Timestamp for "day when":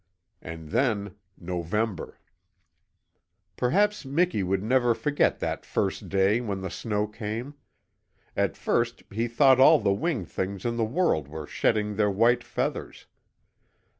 6.09-6.61